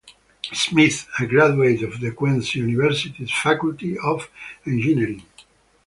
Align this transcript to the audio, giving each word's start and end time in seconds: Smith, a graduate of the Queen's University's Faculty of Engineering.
Smith, 0.51 1.07
a 1.19 1.27
graduate 1.27 1.83
of 1.83 1.99
the 1.99 2.11
Queen's 2.11 2.55
University's 2.55 3.29
Faculty 3.31 3.99
of 3.99 4.31
Engineering. 4.65 5.21